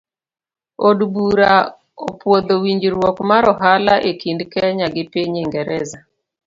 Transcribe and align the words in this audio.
Od 0.87 0.99
bura 1.13 1.53
opuodho 2.07 2.53
winjruok 2.63 3.17
mar 3.29 3.43
ohala 3.53 3.95
ekind 4.09 4.39
kenya 4.53 4.87
gi 4.93 5.03
piny 5.11 5.35
ingereza. 5.43 5.99